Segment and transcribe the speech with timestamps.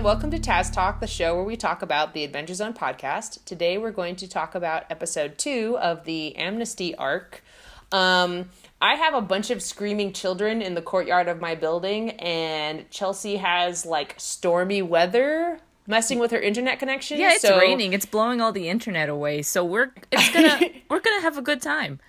[0.00, 0.14] Everyone.
[0.16, 3.44] Welcome to Taz Talk, the show where we talk about the Adventure Zone podcast.
[3.44, 7.44] Today, we're going to talk about episode two of the Amnesty arc.
[7.92, 8.48] Um,
[8.80, 13.36] I have a bunch of screaming children in the courtyard of my building, and Chelsea
[13.36, 17.20] has like stormy weather messing with her internet connection.
[17.20, 17.92] Yeah, it's so- raining.
[17.92, 19.42] It's blowing all the internet away.
[19.42, 22.00] So we're it's gonna we're gonna have a good time.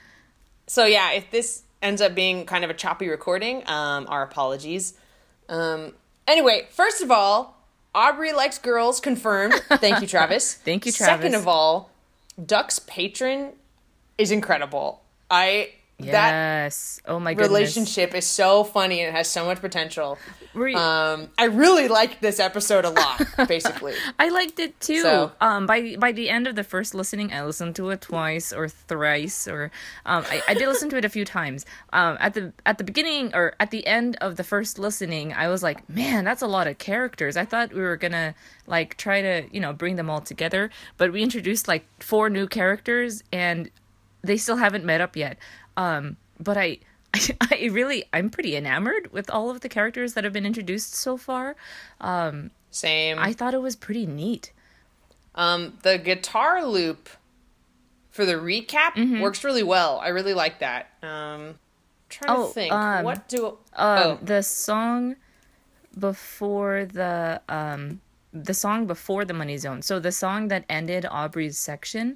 [0.66, 4.94] So yeah, if this ends up being kind of a choppy recording, um, our apologies.
[5.50, 5.94] Um,
[6.26, 7.58] anyway, first of all,
[7.94, 9.54] Aubrey likes girls confirmed.
[9.70, 10.54] Thank you, Travis.
[10.66, 11.16] Thank you, Travis.
[11.24, 11.90] Second of all,
[12.44, 13.54] Duck's patron
[14.18, 15.02] is incredible.
[15.30, 15.72] I
[16.06, 16.32] that
[16.66, 17.02] yes.
[17.06, 17.50] Oh my goodness.
[17.50, 20.18] relationship is so funny and it has so much potential.
[20.56, 23.22] You- Um, I really liked this episode a lot.
[23.48, 25.02] Basically, I liked it too.
[25.02, 28.52] So- Um, by by the end of the first listening, I listened to it twice
[28.52, 29.72] or thrice, or
[30.06, 31.66] um, I, I did listen to it a few times.
[31.94, 35.48] Um, at the at the beginning or at the end of the first listening, I
[35.48, 37.38] was like, man, that's a lot of characters.
[37.38, 38.36] I thought we were gonna
[38.68, 42.48] like try to you know bring them all together, but we introduced like four new
[42.48, 43.70] characters, and
[44.24, 45.38] they still haven't met up yet.
[45.78, 46.80] Um, but I.
[47.42, 51.18] I really, I'm pretty enamored with all of the characters that have been introduced so
[51.18, 51.58] far.
[52.70, 53.20] same.
[53.20, 54.54] I thought it was pretty neat.
[55.36, 57.10] Um, the guitar loop
[58.12, 59.20] for the recap Mm-hmm.
[59.20, 60.00] works really well.
[60.00, 60.88] I really like that.
[61.04, 61.60] Um,
[62.08, 62.72] trying Oh, to think.
[62.74, 63.48] um, what do?
[63.48, 65.18] Um, oh, the song
[66.00, 68.00] before the um
[68.34, 69.82] the song before the money zone.
[69.82, 72.16] So the song that ended Aubrey's section,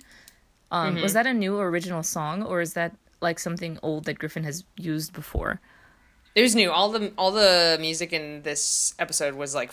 [0.71, 1.03] um, Mm-hmm.
[1.03, 4.63] was that a new original song or is that like something old that Griffin has
[4.77, 5.59] used before?
[6.35, 6.69] it was new.
[6.69, 9.71] All the all the music in this episode was like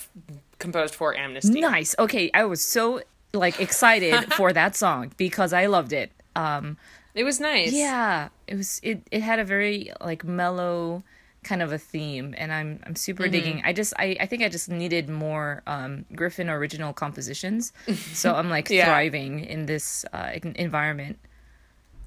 [0.59, 1.61] composed for Amnesty.
[1.61, 1.95] Nice.
[1.99, 6.13] Okay, I was so like excited for that song because I loved it.
[6.37, 6.77] Um,
[7.15, 7.73] It was nice.
[7.73, 9.03] yeah, it was it.
[9.11, 11.03] It had a very like mellow
[11.43, 13.33] kind of a theme, and I'm I'm super Mm-hmm.
[13.33, 13.63] digging.
[13.65, 17.73] I just I I think I just needed more um Griffin original compositions,
[18.15, 18.87] so I'm like Yeah.
[18.87, 21.19] thriving in this uh, environment.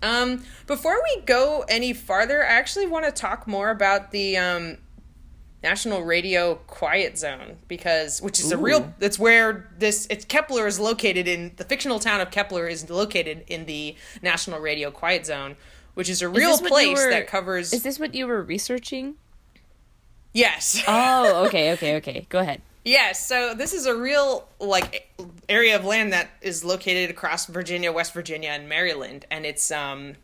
[0.05, 4.77] Um, before we go any farther, I actually want to talk more about the um,
[5.63, 8.93] National Radio Quiet Zone because, which is a real.
[8.99, 10.05] That's where this.
[10.11, 14.59] It's Kepler is located in the fictional town of Kepler is located in the National
[14.59, 15.55] Radio Quiet Zone,
[15.95, 17.73] which is a real you place were- that covers.
[17.73, 19.15] Is this what you were researching?
[20.33, 20.83] yes.
[20.87, 22.27] Oh, okay, okay, okay.
[22.29, 22.61] Go ahead.
[22.85, 25.09] Yes, so this is a real like
[25.49, 30.15] area of land that is located across Virginia, West Virginia, and Maryland, and it's um.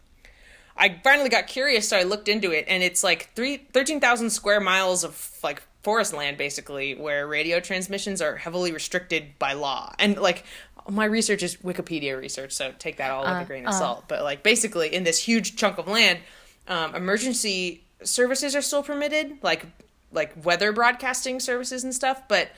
[0.78, 4.30] I finally got curious, so I looked into it, and it's like three thirteen thousand
[4.30, 9.94] square miles of like forest land, basically, where radio transmissions are heavily restricted by law.
[10.00, 10.46] And like,
[10.88, 14.06] my research is Wikipedia research, so take that all with a grain of salt.
[14.08, 16.20] But like, basically, in this huge chunk of land,
[16.68, 19.66] um, emergency services are still permitted, like
[20.12, 22.50] like weather broadcasting services and stuff, but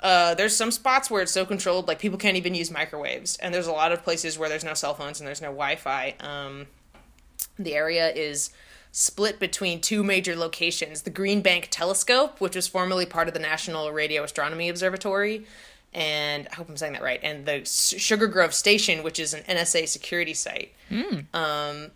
[0.00, 3.52] uh, there's some spots where it's so controlled, like people can't even use microwaves, and
[3.54, 6.14] there's a lot of places where there's no cell phones and there's no Wi-Fi.
[6.20, 6.66] Um,
[7.58, 8.50] the area is
[8.92, 13.40] split between two major locations: the Green Bank Telescope, which was formerly part of the
[13.40, 15.44] National Radio Astronomy Observatory,
[15.92, 19.34] and I hope I'm saying that right, and the S- Sugar Grove Station, which is
[19.34, 20.72] an NSA security site.
[21.34, 21.90] Um,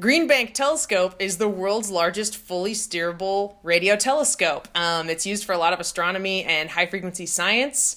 [0.00, 4.68] Green Bank Telescope is the world's largest fully steerable radio telescope.
[4.76, 7.96] Um, it's used for a lot of astronomy and high frequency science,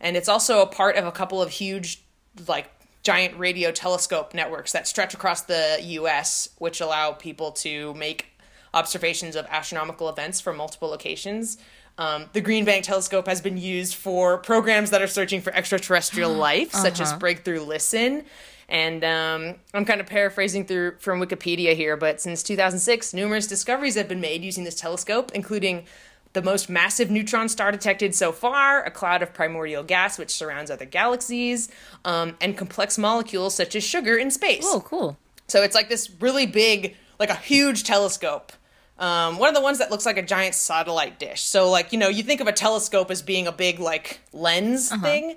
[0.00, 2.02] and it's also a part of a couple of huge,
[2.48, 2.70] like,
[3.02, 8.28] giant radio telescope networks that stretch across the U.S., which allow people to make
[8.72, 11.58] observations of astronomical events from multiple locations.
[11.98, 16.32] Um, the Green Bank Telescope has been used for programs that are searching for extraterrestrial
[16.34, 18.24] life, such as Breakthrough Listen.
[18.68, 23.96] And um, I'm kind of paraphrasing through from Wikipedia here, but since 2006, numerous discoveries
[23.96, 25.84] have been made using this telescope, including
[26.32, 30.70] the most massive neutron star detected so far, a cloud of primordial gas which surrounds
[30.70, 31.68] other galaxies,
[32.04, 34.64] um, and complex molecules such as sugar in space.
[34.66, 35.18] Oh, cool.
[35.48, 38.52] So it's like this really big, like a huge telescope.
[38.98, 41.42] Um, one of the ones that looks like a giant satellite dish.
[41.42, 44.90] So like you know, you think of a telescope as being a big like lens
[45.02, 45.36] thing,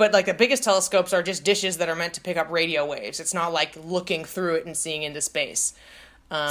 [0.00, 2.86] but like the biggest telescopes are just dishes that are meant to pick up radio
[2.86, 3.20] waves.
[3.20, 5.74] It's not like looking through it and seeing into space.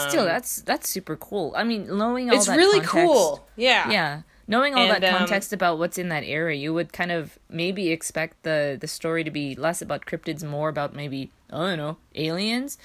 [0.07, 1.51] Still, that's that's super cool.
[1.57, 2.38] I mean, knowing all that.
[2.38, 3.48] It's that really context- cool.
[3.56, 3.90] Yeah.
[3.90, 7.12] Yeah, knowing all And, that um, context about what's in that area, you would kind
[7.12, 11.57] of maybe expect the the story to be less about cryptids, more about maybe I
[11.69, 12.78] don't know aliens.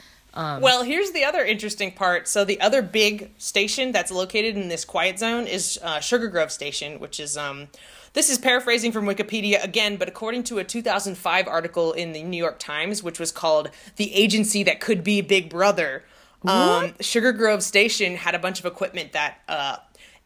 [0.60, 2.28] Well, here's the other interesting part.
[2.28, 6.50] So the other big station that's located in this quiet zone is uh, Sugar Grove
[6.50, 7.68] Station, which is um,
[8.14, 12.36] this is paraphrasing from Wikipedia again, but according to a 2005 article in the New
[12.36, 16.04] York Times, which was called "The Agency That Could Be Big Brother."
[16.46, 19.76] Um, Sugar Grove Station had a bunch of equipment that uh,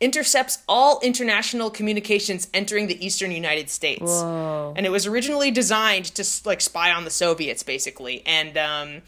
[0.00, 4.02] intercepts all international communications entering the eastern United States.
[4.02, 4.75] Whoa.
[4.76, 8.25] And it was originally designed to like spy on the Soviets, basically.
[8.26, 9.02] And um,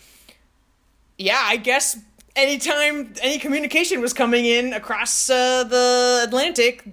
[1.20, 1.98] yeah, I guess
[2.34, 6.84] anytime any communication was coming in across uh, the Atlantic,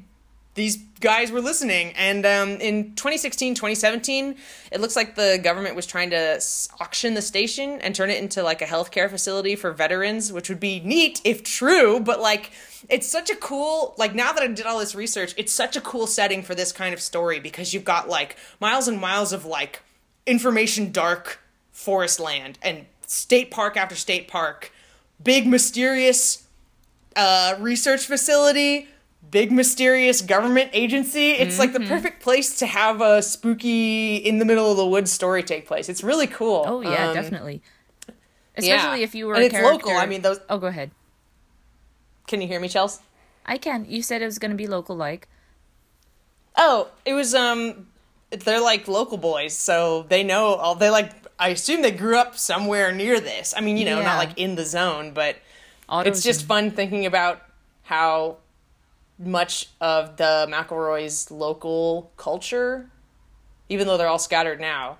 [0.55, 1.93] these guys were listening.
[1.95, 4.35] And um, in 2016, 2017,
[4.71, 6.41] it looks like the government was trying to
[6.81, 10.59] auction the station and turn it into like a healthcare facility for veterans, which would
[10.59, 12.01] be neat if true.
[12.01, 12.51] But like,
[12.89, 15.81] it's such a cool, like, now that I did all this research, it's such a
[15.81, 19.45] cool setting for this kind of story because you've got like miles and miles of
[19.45, 19.83] like
[20.25, 21.39] information dark
[21.71, 24.71] forest land and state park after state park,
[25.23, 26.47] big mysterious
[27.15, 28.87] uh, research facility,
[29.31, 31.31] big mysterious government agency.
[31.31, 35.11] It's like the perfect place to have a spooky in the middle of the woods
[35.11, 35.89] story take place.
[35.89, 36.63] It's really cool.
[36.67, 37.63] Oh yeah, Um, definitely.
[38.07, 38.13] yeah.
[38.55, 39.91] Especially if you were And a it's local.
[39.91, 40.39] I mean, those.
[40.49, 40.91] Oh, go ahead.
[42.27, 42.99] Can you hear me, Chels?
[43.45, 43.85] I can.
[43.87, 45.27] You said it was going to be local like.
[46.55, 47.87] Oh, it was um
[48.31, 52.37] they're like local boys, so they know all they like I assume they grew up
[52.37, 53.53] somewhere near this.
[53.55, 54.05] I mean, you know, Yeah.
[54.05, 55.37] not like in the zone, but
[55.89, 57.41] Autos it's just fun thinking about
[57.83, 58.37] how
[59.19, 62.89] much of the McElroy's local culture,
[63.69, 64.97] even though they're all scattered now,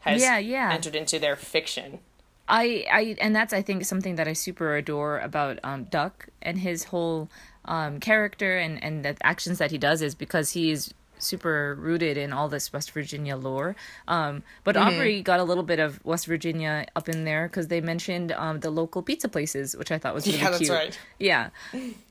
[0.00, 0.70] has Yeah, yeah.
[0.72, 2.00] entered into their fiction.
[2.46, 6.58] I, I, and that's I think something that I super adore about um, Duck and
[6.58, 7.30] his whole
[7.64, 10.92] um, character and and the actions that he does is because he's
[11.24, 13.74] super rooted in all this West Virginia lore.
[14.06, 14.88] Um, but Mm-hmm.
[14.94, 18.60] Aubrey got a little bit of West Virginia up in there because they mentioned um,
[18.60, 20.70] the local pizza places, which I thought was really Yeah, that's cute.
[20.70, 20.98] right.
[21.18, 21.50] Yeah.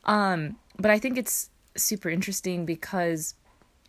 [0.06, 3.36] Um, but I think it's super interesting because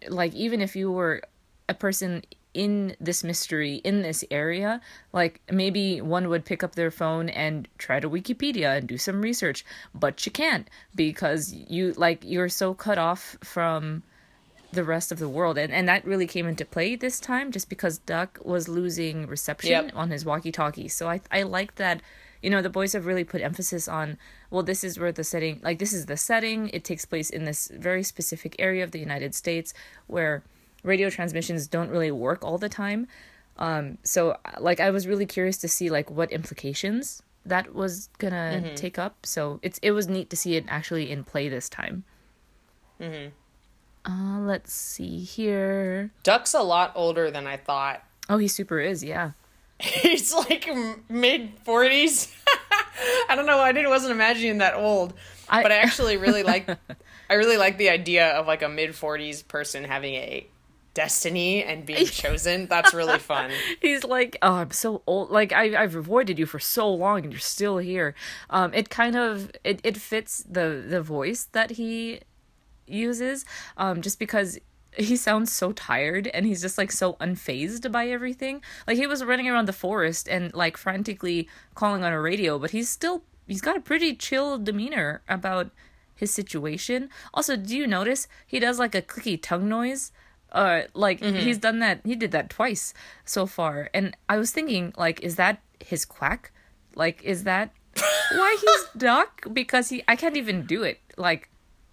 [0.08, 1.22] like even if you were
[1.68, 2.22] a person
[2.52, 4.80] in this mystery in this area
[5.12, 9.20] like maybe one would pick up their phone and try to wikipedia and do some
[9.20, 14.04] research but you can't because you like you're so cut off from
[14.74, 15.56] the rest of the world.
[15.58, 19.70] And and that really came into play this time just because duck was losing reception
[19.70, 19.92] Yep.
[19.94, 22.00] on his walkie talkie so i i like that
[22.42, 24.18] you know the boys have really put emphasis on
[24.50, 26.68] well this is where the setting like this is the setting.
[26.76, 29.72] It takes place in this very specific area of the united states
[30.06, 30.42] where
[30.82, 33.06] radio transmissions don't really work all the time.
[33.56, 34.36] Um so
[34.68, 39.14] like i was really curious to see like what implications that was gonna take up.
[39.34, 42.04] So it's it was neat to see it actually in play this time
[44.06, 48.02] uh let's see here Duck's a lot older than I thought.
[48.28, 49.32] oh he super is yeah
[49.80, 50.68] He's like
[51.08, 52.32] mid forties.
[53.28, 53.58] I don't know.
[53.58, 55.14] I didn't wasn't imagining that old,
[55.48, 56.68] I- but I actually really like.
[57.28, 60.46] I really like the idea of like a mid forties person having a
[60.94, 62.66] destiny and being chosen.
[62.66, 63.50] That's really fun.
[63.82, 65.30] He's like, oh, I'm so old.
[65.30, 68.14] Like I, I've avoided you for so long, and you're still here.
[68.50, 72.20] Um, it kind of it, it fits the the voice that he
[72.86, 73.44] uses.
[73.76, 74.58] Um, just because
[74.96, 78.62] he sounds so tired and he's just like so unfazed by everything.
[78.86, 82.70] Like he was running around the forest and like frantically calling on a radio, but
[82.70, 85.70] he's still he's got a pretty chill demeanor about
[86.14, 87.10] his situation.
[87.32, 90.12] Also, do you notice he does like a clicky tongue noise?
[90.52, 92.00] Uh, like he's done that.
[92.04, 92.94] He did that twice
[93.24, 96.52] so far, and I was thinking, like, is that his quack?
[96.94, 97.72] Like, is that
[98.30, 99.46] why he's duck?
[99.52, 101.00] Because he, I can't even do it.
[101.16, 101.50] Like,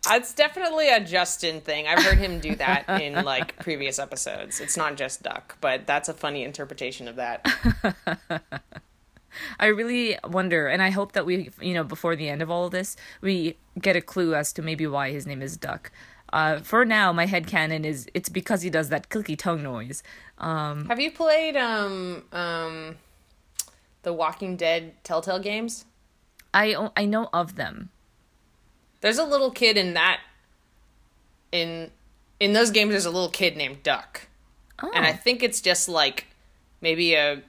[0.10, 1.88] It's definitely a Justin thing.
[1.88, 4.60] I've heard him do that in like previous episodes.
[4.60, 7.46] It's not just Duck, but that's a funny interpretation of that.
[9.60, 12.65] I really wonder, and I hope that we, you know, before the end of all
[12.65, 15.91] of this, we get a clue as to maybe why his name is Duck.
[16.34, 20.01] Uh, for now, my headcanon is it's because he does that clicky tongue noise.
[20.38, 22.96] Um, Have you played um um
[24.03, 25.86] the Walking Dead Telltale games?
[26.53, 27.89] I I know of them.
[29.01, 30.20] There's a little kid in that
[31.51, 31.91] in
[32.39, 34.27] in those games there's a little kid named Duck.
[34.81, 36.25] Oh, And I think it's just like
[36.81, 37.41] maybe a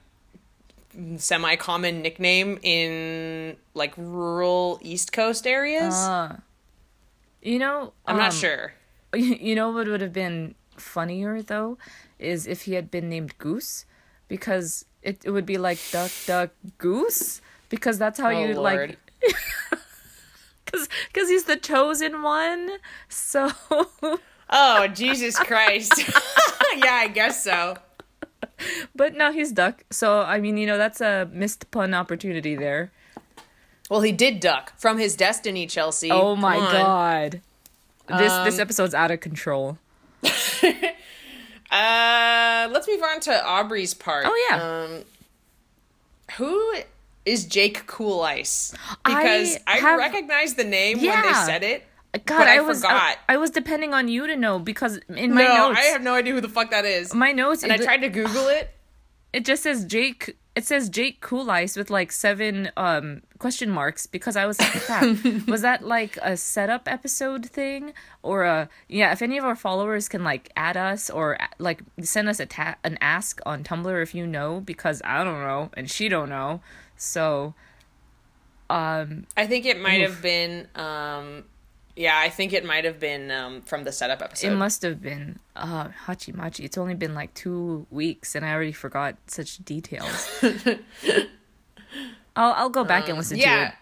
[1.17, 5.95] semi common nickname in like rural East Coast areas.
[5.95, 6.37] Uh,
[7.43, 8.75] you know, I'm not um, sure.
[9.15, 11.77] You know what would have been funnier though,
[12.19, 13.85] is if he had been named Goose,
[14.27, 18.97] because it, it would be like Duck Duck Goose, because that's how Oh, you Lord.
[19.23, 19.35] like.
[20.73, 22.71] Because cause he's the chosen one,
[23.09, 23.51] so
[24.51, 25.93] Oh, Jesus Christ.
[26.77, 27.77] yeah, I guess so.
[28.97, 29.85] but now he's Duck.
[29.91, 32.91] So I mean, you know, that's a missed pun opportunity there.
[33.91, 36.11] Well, he did duck from his destiny, Chelsea.
[36.11, 37.43] Oh my god,
[38.09, 39.79] this this Um, episode's out of control.
[41.71, 44.27] Uh, let's move on to Aubrey's part.
[44.29, 44.83] Oh, yeah.
[44.85, 45.05] Um,
[46.37, 46.75] who
[47.25, 48.75] is Jake Cool Ice
[49.05, 51.85] because I, I have- recognized the name when they said it.
[52.27, 53.17] God, I, I, was forgot.
[53.27, 56.03] I, I was depending on you to know because in my no, notes, I have
[56.03, 57.15] no idea who the fuck that is.
[57.15, 58.71] my notes, and it, I tried to Google it.
[59.33, 60.37] it just says Jake.
[60.55, 64.73] It says Jake Cool Ice with like seven um question marks because I was like,
[64.73, 69.13] crap, was that like a setup episode thing or a yeah?
[69.13, 72.77] If any of our followers can like add us or like send us a ta-
[72.85, 76.61] an ask on Tumblr if you know because I don't know and she don't know,
[77.03, 77.55] so
[78.71, 80.69] um I think it might have been.
[80.75, 81.45] um
[81.95, 84.53] Yeah, I think it might have been um from the setup episode.
[84.53, 86.65] It must have been uh Hachimachi.
[86.65, 90.31] It's only been like two weeks and I already forgot such details.
[92.37, 93.75] I'll I'll go back and listen to yeah, it.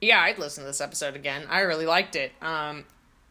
[0.00, 1.44] yeah, I'd listen to this episode again.
[1.50, 2.32] I really liked it.
[2.40, 2.84] Um,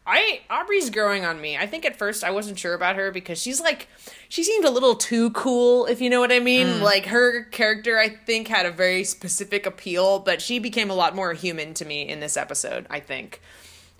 [0.06, 1.56] I Aubrey's growing on me.
[1.56, 3.88] I think at first I wasn't sure about her because she's like,
[4.28, 6.66] she seemed a little too cool, if you know what I mean.
[6.66, 6.80] Mm.
[6.82, 11.14] Like her character, I think had a very specific appeal, but she became a lot
[11.14, 12.86] more human to me in this episode.
[12.90, 13.40] I think.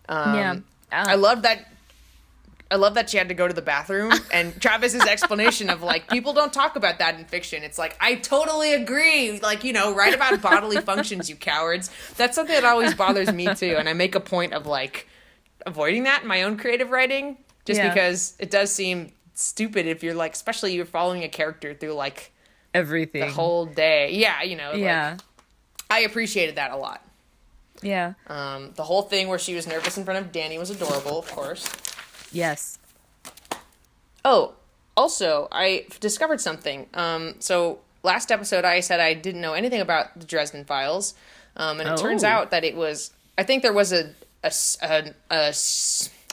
[0.09, 0.53] Um, Yeah.
[0.93, 1.71] Uh, I love that.
[2.71, 6.09] I love that she had to go to the bathroom and Travis's explanation of like
[6.09, 7.63] people don't talk about that in fiction.
[7.63, 9.41] It's like I totally agree.
[9.41, 11.91] Like you know, write about bodily functions, you cowards.
[12.19, 15.09] That's something that always bothers me too, and I make a point of like
[15.67, 17.89] avoiding that in my own creative writing, just Yeah.
[17.93, 22.33] because it does seem stupid if you're like, especially you're following a character through like
[22.73, 23.21] everything.
[23.23, 24.11] the whole day.
[24.13, 24.71] Yeah, you know.
[24.73, 25.17] like, yeah.
[25.91, 27.05] I appreciated that a lot.
[27.83, 28.15] Yeah.
[28.29, 31.31] Um, the whole thing where she was nervous in front of Dani was adorable, of
[31.31, 31.69] course.
[32.33, 32.79] Yes.
[34.25, 34.55] Oh,
[34.97, 36.87] also, I discovered something.
[36.95, 41.15] Um, so last episode, I said I didn't know anything about the Dresden Files,
[41.57, 42.29] um, and it turns Oh.
[42.29, 43.13] out that it was.
[43.37, 44.15] I think there was a
[44.45, 45.49] a, a- a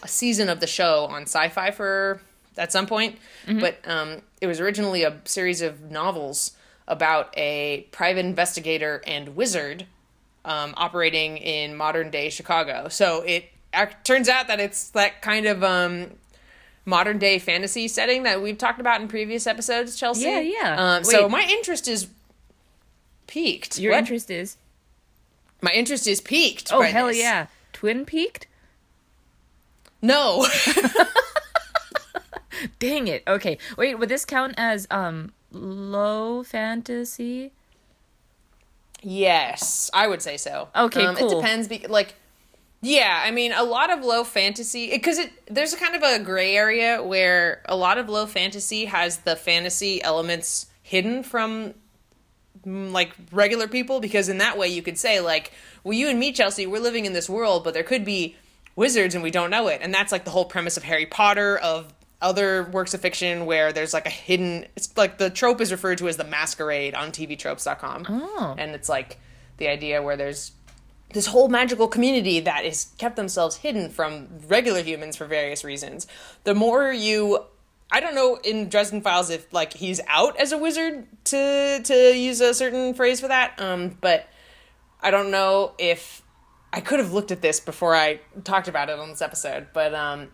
[0.03, 2.21] a season of the show on Sci-Fi for
[2.57, 6.51] at some point, but um, it was originally a series of novels
[6.87, 9.85] about a private investigator and wizard
[10.43, 12.87] um, operating in modern day Chicago.
[12.89, 16.07] So it ac- turns out that it's that kind of um,
[16.83, 20.23] modern day fantasy setting that we've talked about in previous episodes, Chelsea.
[20.23, 20.75] Yeah, yeah.
[20.95, 22.07] Um, so my interest is
[23.27, 23.77] peaked.
[23.79, 23.99] Your What?
[23.99, 24.57] interest is
[25.61, 26.71] My interest is peaked.
[26.73, 27.17] Oh hell this.
[27.19, 27.47] yeah.
[27.73, 28.47] Twin Peaked?
[30.01, 30.47] No.
[32.79, 33.23] Dang it.
[33.27, 33.57] Okay.
[33.77, 37.51] Wait, would this count as um low fantasy?
[39.03, 40.69] yes, I would say so.
[40.75, 41.31] Okay, um, cool.
[41.31, 41.67] It depends.
[41.67, 42.15] Be- like,
[42.81, 46.23] yeah, I mean, a lot of low fantasy because it, there's a kind of a
[46.23, 51.73] gray area where a lot of low fantasy has the fantasy elements hidden from
[52.65, 55.51] like regular people because in that way you could say like
[55.83, 58.35] well you and me chelsea we're living in this world but there could be
[58.75, 61.57] wizards and we don't know it and that's like the whole premise of harry potter
[61.57, 65.71] of other works of fiction where there's like a hidden it's like the trope is
[65.71, 68.55] referred to as the masquerade on tvtropes.com Oh.
[68.57, 69.17] and it's like
[69.57, 70.51] the idea where there's
[71.13, 76.07] this whole magical community that is kept themselves hidden from regular humans for various reasons.
[76.45, 77.43] The more you
[77.91, 81.93] I don't know in Dresden Files if like he's out as a wizard to to
[81.93, 83.59] use a certain phrase for that.
[83.59, 84.27] Um but
[85.01, 86.21] I don't know if
[86.71, 89.93] I could have looked at this before I talked about it on this episode, but
[89.93, 90.29] um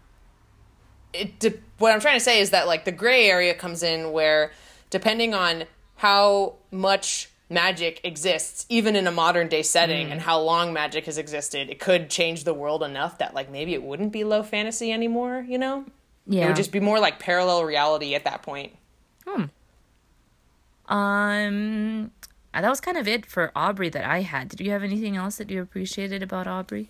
[1.13, 4.11] it de- what I'm trying to say is that like the gray area comes in
[4.11, 4.51] where
[4.89, 5.63] depending on
[5.95, 11.17] how much magic exists even in a modern day setting and how long magic has
[11.17, 14.91] existed it could change the world enough that like maybe it wouldn't be low fantasy
[14.91, 15.85] anymore you know
[16.29, 18.74] it would just be more like parallel reality at that point
[19.25, 19.46] Hmm.
[20.88, 22.12] Um
[22.53, 24.48] uh, that was kind of it for Aubrey that I had.
[24.50, 26.89] Did you have anything else that you appreciated about Aubrey?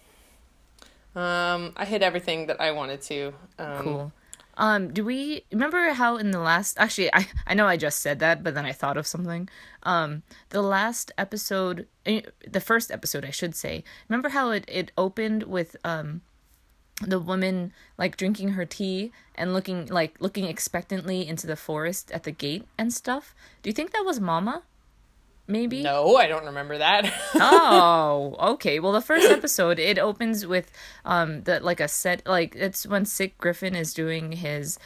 [1.16, 4.12] um i hit everything that i wanted to um Cool.
[4.60, 8.18] Um, do we remember how in the last actually I, I know I just said
[8.20, 9.48] that, but then I thought of something.
[9.84, 13.84] Um, the last episode eh, the first episode I should say.
[14.10, 16.22] Remember how it, it opened with um
[17.02, 22.24] the woman like drinking her tea and looking like looking expectantly into the forest at
[22.24, 23.36] the gate and stuff?
[23.62, 24.64] Do you think that was Mama?
[25.50, 25.82] Maybe?
[25.82, 28.82] no i don't remember that oh, okay.
[28.82, 30.70] Well, the first episode it opens with
[31.06, 34.78] um the like a set like it's when Sick Griffin is doing his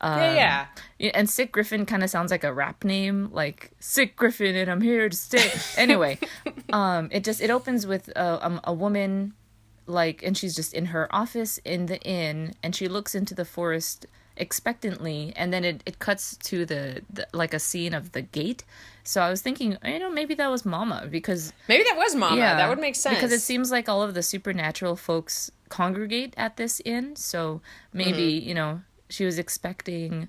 [0.00, 0.66] um, yeah yeah
[0.98, 4.70] yeah, and Sick Griffin kind of sounds like a rap name, like Sick Griffin, and
[4.70, 5.50] I'm here to stay.
[5.76, 6.18] anyway,
[6.72, 9.34] um, it just it opens with a, um, a woman,
[9.88, 13.44] like, and she's just in her office in the inn, and she looks into the
[13.44, 18.22] forest expectantly, and then it, it cuts to the, the like a scene of the
[18.22, 18.62] gate.
[19.02, 22.36] So I was thinking, you know, maybe that was Mama because maybe that was mama
[22.36, 26.34] yeah, that would make sense because it seems like all of the supernatural folks congregate
[26.36, 27.16] at this inn.
[27.16, 27.60] So
[27.92, 28.48] maybe Mm-hmm.
[28.48, 30.28] you know she was expecting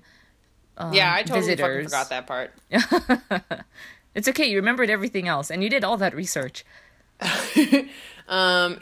[0.92, 1.84] yeah i totally visitors.
[1.84, 2.54] forgot that part
[4.14, 4.46] It's okay.
[4.46, 6.64] You remembered everything else, and you did all that research.
[8.28, 8.78] um,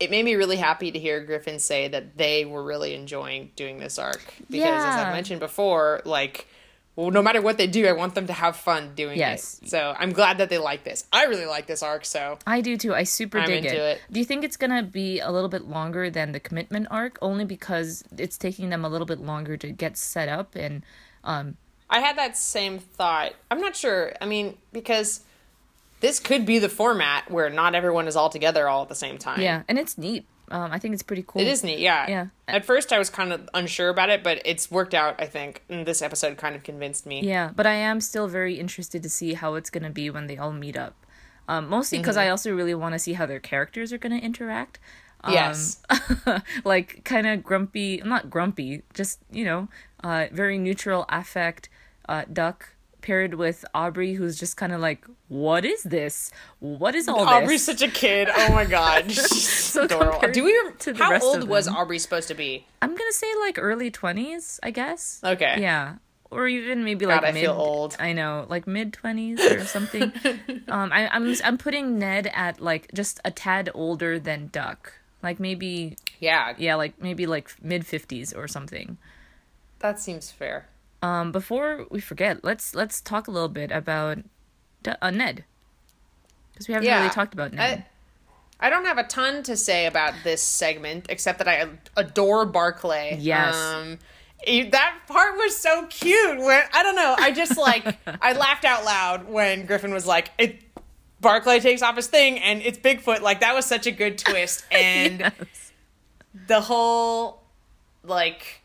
[0.00, 3.78] it made me really happy to hear Griffin say that they were really enjoying doing
[3.78, 6.48] this arc because, as I mentioned before, like.
[6.96, 9.58] Well, no matter what they do, I want them to have fun doing Yes.
[9.60, 9.68] it.
[9.68, 11.06] So I'm glad that they like this.
[11.12, 12.94] I really like this arc, so I do too.
[12.94, 13.96] I super I'm dig into it.
[13.96, 14.00] it.
[14.12, 17.18] Do you think it's gonna be a little bit longer than the commitment arc?
[17.20, 20.84] Only because it's taking them a little bit longer to get set up and
[21.24, 21.56] um
[21.90, 23.32] I had that same thought.
[23.50, 24.12] I'm not sure.
[24.20, 25.22] I mean, because
[26.04, 29.16] this could be the format where not everyone is all together all at the same
[29.18, 29.40] time.
[29.40, 30.26] yeah, and it's neat.
[30.50, 31.40] Um, I think it's pretty cool.
[31.40, 32.06] It is neat, yeah.
[32.06, 32.26] Yeah.
[32.46, 35.62] At first, I was kind of unsure about it, but it's worked out, I think.
[35.70, 37.22] And this episode kind of convinced me.
[37.22, 40.36] Yeah, but I am still very interested to see how it's gonna be when they
[40.36, 40.94] all meet up.
[41.48, 42.02] Um, mostly Mm-hmm.
[42.02, 44.78] because I also really want to see how their characters are gonna interact.
[45.22, 45.82] Um, Yes.
[46.64, 49.68] like kind of grumpy, not grumpy, just you know,
[50.02, 51.68] uh, very neutral affect.
[52.06, 52.73] Uh, Duck
[53.04, 56.32] paired with Aubrey, who's just kind of like, "What is this?
[56.58, 58.28] What is all Aubrey's this?" such a kid.
[58.34, 59.10] Oh my god.
[59.12, 60.28] She's So adorable.
[60.32, 61.68] Do we to the How old was.
[61.68, 62.66] Aubrey supposed to be?
[62.82, 65.20] I'm gonna say like early twenties, I guess.
[65.22, 65.60] Okay.
[65.60, 65.96] Yeah.
[66.30, 67.42] Or even maybe like God, I mid.
[67.44, 67.94] feel old.
[68.00, 70.10] I know, like mid twenties or something.
[70.66, 75.38] um, I, I'm I'm putting Ned at like just a tad older than Duck, like
[75.38, 76.54] maybe Yeah.
[76.58, 78.98] yeah, like maybe like mid fifties or something.
[79.78, 80.66] That seems fair.
[81.04, 84.18] Um, before we forget, let's let's talk a little bit about
[85.02, 85.44] uh, Ned,
[86.52, 86.98] because we haven't Yeah.
[87.00, 87.84] really talked about Ned.
[88.60, 92.46] I, I don't have a ton to say about this segment except that I adore
[92.46, 93.18] Barclay.
[93.20, 93.54] Yes.
[93.54, 93.98] Um,
[94.46, 96.38] that part was so cute.
[96.38, 97.84] When I don't know, I just like
[98.22, 100.60] I laughed out loud when Griffin was like, "It."
[101.20, 103.22] Barclay takes off his thing and it's Bigfoot.
[103.22, 105.72] Like that was such a good twist, and Yes.
[106.48, 107.42] the whole
[108.02, 108.60] like.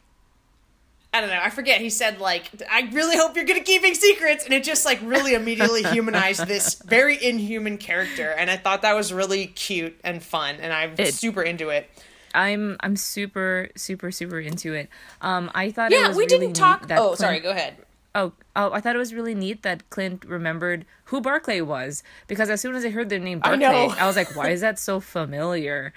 [1.14, 1.40] I don't know.
[1.42, 1.82] I forget.
[1.82, 5.00] He said like, "I really hope you're good at keeping secrets," and it just like
[5.02, 10.22] really immediately humanized this very inhuman character, and I thought that was really cute and
[10.22, 11.90] fun, and I'm It- super into it.
[12.36, 14.88] I'm I'm super super super into it.
[15.20, 16.82] Um, I thought it Yeah, was we really didn't talk.
[16.82, 17.40] neat that Oh, Clint- sorry.
[17.40, 17.78] Go ahead.
[18.14, 22.50] Oh, oh, I thought it was really neat that Clint remembered who Barclay was because
[22.52, 23.96] as soon as I heard the name Barclay, know.
[23.98, 25.94] I, was like, why is that so familiar?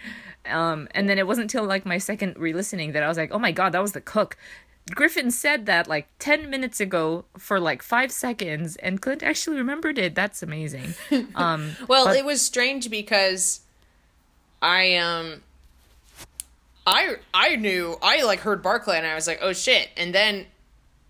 [0.46, 3.38] Um, and then it wasn't until like my second re-listening that I was like, oh
[3.38, 4.36] my god, that was the cook.
[4.90, 9.98] Griffin said that like 10 minutes ago for like 5 seconds and Clint actually remembered
[9.98, 10.14] it.
[10.14, 10.94] That's amazing.
[11.34, 13.60] Um Well, But- it was strange because
[14.60, 15.42] I um
[16.86, 20.46] I I knew I like heard Barclay and I was like, "Oh shit." And then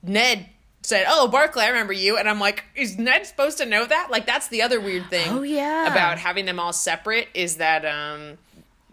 [0.03, 0.47] Ned
[0.83, 4.11] said, "Oh, Barclay, I remember you." And I'm like, "Is Ned supposed to know that?"
[4.11, 5.91] Like that's the other weird thing Oh, yeah.
[5.91, 8.37] about having them all separate is that um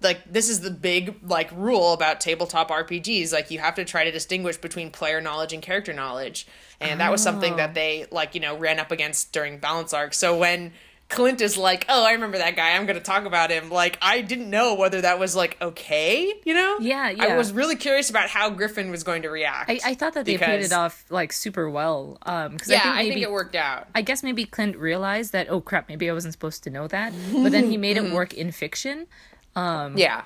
[0.01, 4.03] like this is the big like rule about tabletop RPGs like you have to try
[4.03, 6.47] to distinguish between player knowledge and character knowledge
[6.79, 7.57] and that was something Oh.
[7.57, 10.71] that they like you know ran up against during balance arc so when
[11.09, 13.97] Clint is like oh I remember that guy I'm going to talk about him like
[13.99, 17.23] I didn't know whether that was like okay you know Yeah, yeah.
[17.33, 20.25] I was really curious about how Griffin was going to react I, I thought that
[20.25, 22.19] they played it off like super well.
[22.21, 25.31] Um, cause yeah I think I think it worked out I guess maybe Clint realized
[25.33, 28.13] that oh crap, maybe I wasn't supposed to know that, but then he made it
[28.13, 29.07] work in fiction.
[29.55, 30.23] Yeah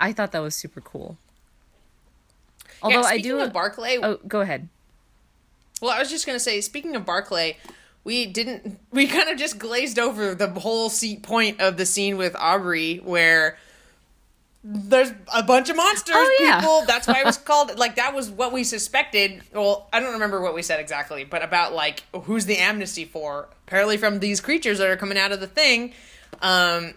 [0.00, 1.16] I thought that was super cool.
[2.66, 3.38] yeah, Although I do.
[3.40, 4.68] of Barclay oh, go ahead.
[5.80, 7.56] Well, I was just gonna say, speaking of Barclay,
[8.04, 8.78] we didn't.
[8.92, 12.96] We kind of just glazed over the whole seat point of the scene with Aubrey,
[12.96, 13.56] where
[14.64, 16.14] there's a bunch of monsters.
[16.16, 16.60] Oh, yeah.
[16.60, 16.84] People.
[16.86, 17.78] That's why it was called.
[17.78, 19.42] Like that was what we suspected.
[19.54, 23.48] Well, I don't remember what we said exactly, but about like who's the amnesty for?
[23.66, 25.92] Apparently, from these creatures that are coming out of the thing.
[26.40, 26.94] Um,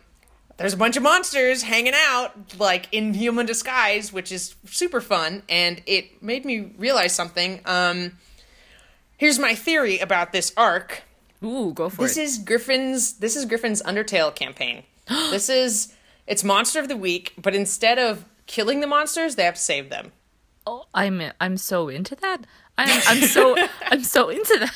[0.58, 5.44] there's a bunch of monsters hanging out like in human disguise which is super fun
[5.50, 8.12] and it made me realize something um
[9.18, 11.04] here's my theory about this arc
[11.44, 12.08] Ooh, go for it.
[12.08, 15.94] this is griffin's this is griffin's undertale campaign this is
[16.28, 19.90] it's monster of the week but instead of killing the monsters they have to save
[19.90, 20.12] them
[20.68, 22.46] oh, I'm I'm so into that.
[22.78, 23.56] I'm I'm so
[23.88, 24.74] I'm so into that.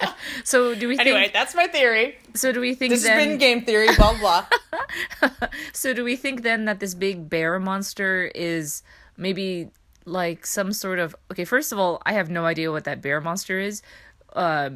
[0.44, 1.08] so do we think?
[1.08, 3.18] anyway that's my theory so do we think this then?
[3.18, 4.44] has been game theory blah blah
[5.72, 8.82] So do we think then that this big bear monster is
[9.16, 9.70] maybe
[10.04, 11.44] like some sort of okay?
[11.44, 13.82] First of all, I have no idea what that bear monster is.
[14.32, 14.70] Uh,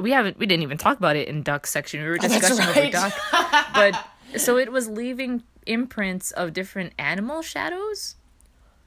[0.00, 2.02] we haven't we didn't even talk about it in Duck section.
[2.02, 2.92] We were Oh, discussing over right.
[2.92, 3.12] Duck,
[3.74, 4.06] but
[4.40, 8.16] so it was leaving imprints of different animal shadows.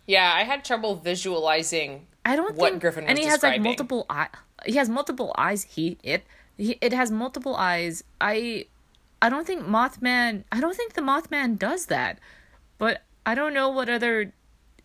[0.07, 4.05] yeah i had trouble visualizing I don't What think, Griffin and he has like multiple
[4.09, 4.27] eye.
[4.65, 5.63] He has multiple eyes.
[5.63, 6.23] He it
[6.57, 8.03] he, it has multiple eyes.
[8.21, 8.65] I
[9.21, 10.43] I don't think Mothman.
[10.51, 12.19] I don't think the Mothman does that.
[12.77, 14.33] But I don't know what other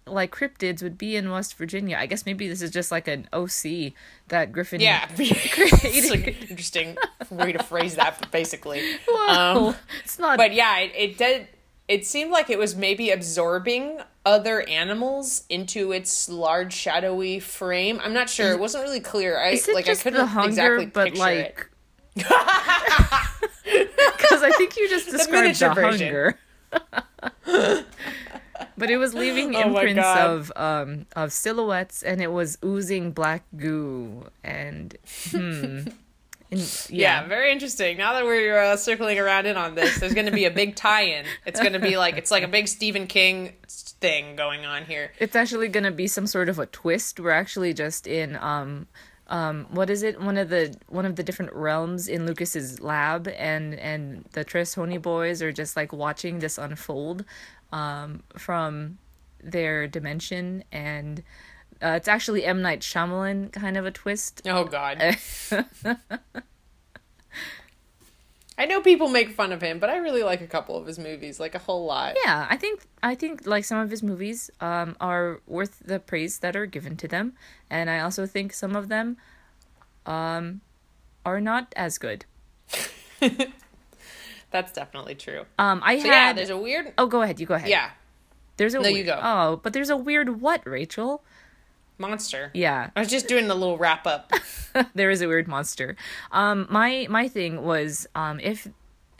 [0.06, 1.96] like cryptids would be in West Virginia.
[1.98, 3.92] I guess maybe this is just like an OC
[4.28, 4.80] that Griffin.
[4.80, 6.96] Yeah, it's an interesting
[7.30, 8.30] way to phrase that.
[8.30, 10.38] Basically, Well, um, it's not.
[10.38, 11.48] but yeah, it, it did.
[11.88, 18.00] It seemed like it was maybe absorbing other animals into its large shadowy frame.
[18.02, 18.52] I'm not sure.
[18.52, 19.38] It wasn't really clear.
[19.38, 21.70] I is it like just I couldn't the hunger, exactly but picture like.
[22.16, 23.90] it.
[24.16, 26.06] Because I think you just described the, version.
[26.08, 26.38] hunger.
[28.76, 30.30] but it was leaving Oh imprints God.
[30.30, 34.96] of um of silhouettes, and it was oozing black goo, and
[35.30, 35.80] hmm,
[36.50, 37.22] and, Yeah.
[37.22, 37.98] yeah, very interesting.
[37.98, 40.76] Now that we're uh, circling around in on this, there's going to be a big
[40.76, 41.24] tie-in.
[41.46, 43.52] It's going to be like it's like a big Stephen King
[44.00, 45.10] thing going on here.
[45.18, 47.18] it's actually gonna be some sort of a twist.
[47.18, 48.86] We're actually just in um
[49.26, 53.28] um what is it one of the one of the different realms in lucas's lab
[53.28, 57.24] and and the tris boys are just like watching this unfold
[57.72, 58.98] um from
[59.42, 61.22] their dimension and
[61.82, 65.00] uh, it's actually m night Shyamalan kind of a twist Oh God.
[68.60, 70.98] I know people make fun of him, but I really like a couple of his
[70.98, 72.16] movies, like a whole lot.
[72.24, 76.38] yeah i think i think like some of his movies um are worth the praise
[76.40, 77.34] that are given to them
[77.70, 79.16] and i also think some of them
[80.06, 80.60] um
[81.24, 82.24] are not as good
[84.50, 85.44] That's definitely true.
[85.58, 86.92] um i So yeah, there's a weird.
[86.98, 87.90] oh go ahead you go ahead Yeah,
[88.56, 89.20] there's a No, we- you go.
[89.22, 91.22] oh but there's a weird what rachel
[91.98, 92.50] monster.
[92.54, 94.32] yeah I was just doing a little wrap up.
[94.94, 95.96] there is a weird monster.
[96.32, 98.68] Um, my my thing was um, if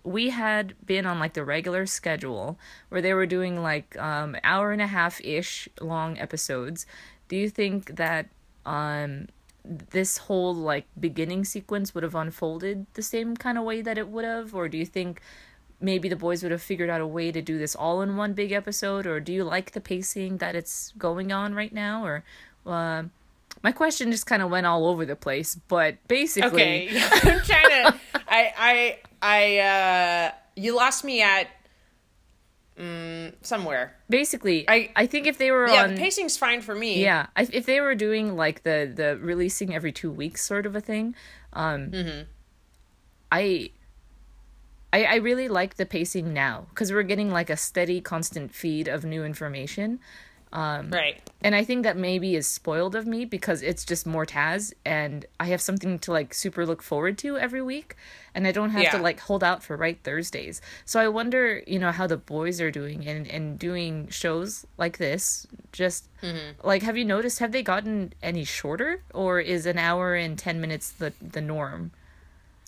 [0.05, 4.73] we had been on like the regular schedule where they were doing like um, hour
[4.73, 6.87] and a half ish long episodes,
[7.29, 8.29] do you think that
[8.64, 9.27] um,
[9.64, 14.09] this whole like beginning sequence would have unfolded the same kind of way that it
[14.09, 15.21] would have, or do you think?
[15.81, 18.33] Maybe the boys would have figured out a way to do this all in one
[18.33, 22.05] big episode, or do you like the pacing that it's going on right now?
[22.05, 22.25] Or
[22.69, 23.05] uh,
[23.63, 27.69] my question just kind of went all over the place, but basically, Okay, I'm trying
[27.69, 27.95] to.
[28.29, 29.59] I I I.
[29.59, 31.49] uh You lost me at.
[32.79, 33.97] Mm, somewhere.
[34.09, 37.03] basically, I- I think if they were Yeah, on, the pacing's fine for me.
[37.03, 40.77] yeah, if if they were doing like the the releasing every two weeks sort of
[40.77, 41.17] a thing,
[41.53, 41.91] um,
[43.33, 43.71] I.
[44.91, 48.89] I, I really like the pacing now because we're getting like a steady, constant feed
[48.89, 50.01] of new information.
[50.53, 51.21] Um, right.
[51.43, 55.27] and I think that maybe is spoiled of me because it's just more Taz and
[55.39, 57.97] I have something to like super look forward to every week
[58.35, 60.63] and I don't have to like hold out for right Thursdays.
[60.87, 64.97] So I wonder, you know, how the boys are doing and and doing shows like
[64.97, 65.47] this.
[65.73, 66.67] Just mm-hmm.
[66.67, 70.61] like have you noticed have they gotten any shorter or is an hour and 10
[70.61, 71.91] minutes the the norm?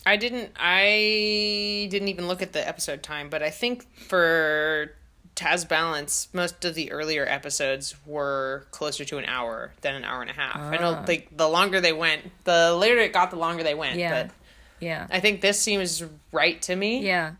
[0.05, 0.51] I didn't.
[0.57, 4.93] I didn't even look at the episode time, but I think for
[5.41, 10.21] Taz Balance, most of the earlier episodes were closer to an hour than an hour
[10.21, 10.55] and a half.
[10.55, 10.81] I Ah.
[10.81, 13.97] know, like the longer they went, the later it got, the longer they went.
[13.97, 14.23] Yeah.
[14.23, 14.35] But
[14.79, 15.07] Yeah.
[15.09, 16.99] I think this seems right to me.
[17.05, 17.33] Yeah.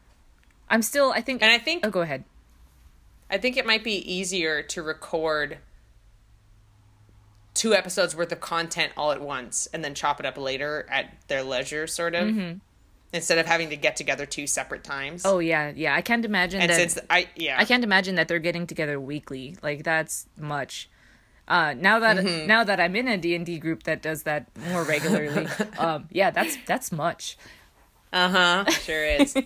[0.70, 2.24] I'm still I think And I think Oh, go ahead.
[3.30, 5.60] I think it might be easier to record
[7.54, 11.14] two episodes worth of content all at once and then chop it up later at
[11.28, 12.28] their leisure, sort of.
[13.14, 15.24] Instead of having to get together two separate times.
[15.26, 15.94] Oh yeah, yeah.
[15.96, 19.00] I can't imagine and that since I yeah I can't imagine that they're getting together
[19.00, 19.58] weekly.
[19.62, 20.90] Like that's much.
[21.48, 22.48] Uh, now that Mm-hmm.
[22.48, 25.48] now that I'm in a D and D group that does that more regularly,
[25.78, 27.38] um, yeah, that's that's much.
[28.14, 28.66] Uh huh.
[28.72, 29.36] Sure is.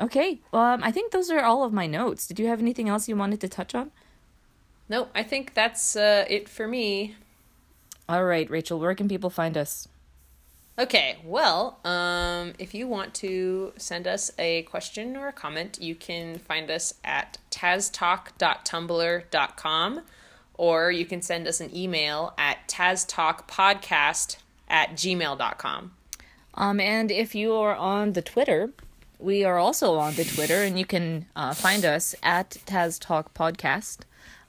[0.00, 2.28] Okay, um, I think those are all of my notes.
[2.28, 3.90] Did you have anything else you wanted to touch on?
[4.88, 7.16] no, I think that's uh, it for me.
[8.08, 9.88] All right, Rachel, where can people find us?
[10.78, 15.96] Okay, well, um, if you want to send us a question or a comment, you
[15.96, 20.00] can find us at taztalk.tumblr.com
[20.54, 24.36] or you can send us an email at taztalkpodcast
[24.68, 25.90] at gmail.com.
[26.54, 28.70] Um, and if you are on the Twitter,
[29.18, 33.34] we are also on the Twitter, and you can uh, find us at Taz Talk
[33.34, 34.02] Podcast.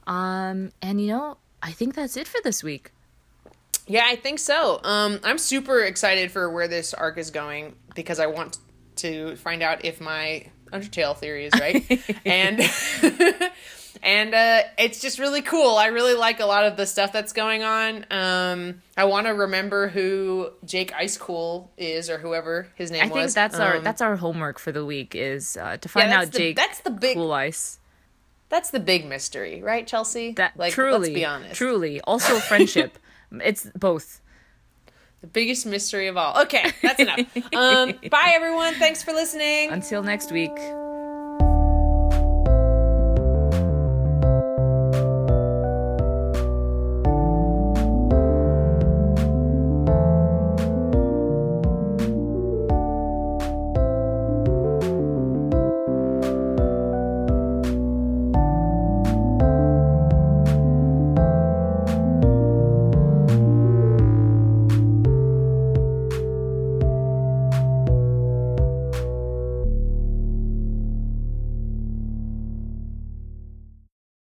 [0.06, 2.92] Um, and you know, I think that's it for this week.
[3.90, 4.80] Yeah, I think so.
[4.84, 8.58] Um, I'm super excited for where this arc is going because I want
[8.98, 11.84] to find out if my Undertale theory is right,
[12.26, 12.62] and
[14.04, 15.76] and uh, it's just really cool.
[15.78, 18.06] I really like a lot of the stuff that's going on.
[18.12, 23.06] Um, I want to remember who Jake Icecool is or whoever his name is.
[23.10, 23.34] I think was.
[23.34, 26.32] that's our Um, that's our homework for the week is uh, to find that's out
[26.34, 27.80] the- Jake that's the big- Cool Ice.
[28.50, 30.34] that's the big mystery, right, Chelsea?
[30.34, 33.00] That like, truly, let's be honest, truly, also friendship.
[33.32, 34.22] it's both.
[35.22, 36.42] the biggest mystery of all.
[36.44, 37.20] Okay, that's enough.
[37.56, 38.74] um, bye, everyone.
[38.76, 39.72] Thanks for listening.
[39.72, 40.58] Until next week.